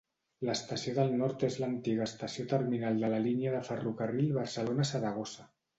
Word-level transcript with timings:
L'estació 0.47 0.93
del 0.95 1.13
Nord 1.19 1.45
és 1.49 1.59
l'antiga 1.65 2.07
estació 2.07 2.47
terminal 2.57 2.99
de 3.05 3.13
la 3.15 3.23
línia 3.29 3.53
de 3.59 3.65
ferrocarril 3.73 4.37
Barcelona-Saragossa. 4.43 5.53